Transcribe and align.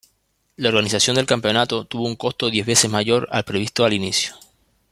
La 0.55 0.69
organización 0.69 1.15
del 1.15 1.27
campeonato 1.27 1.85
tuvo 1.85 2.07
un 2.07 2.15
costo 2.15 2.49
diez 2.49 2.65
veces 2.65 2.89
mayor 2.89 3.29
previsto 3.45 3.85
al 3.85 3.93
inicio. 3.93 4.33